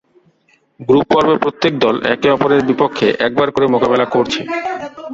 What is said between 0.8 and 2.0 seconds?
group পর্বে প্রত্যেক দল